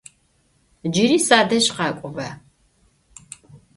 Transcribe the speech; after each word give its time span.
Cıri 0.93 1.19
sadej 1.27 1.65
khak'oba! 1.75 2.29